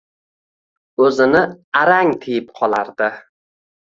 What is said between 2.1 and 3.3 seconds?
tiyib qolardi.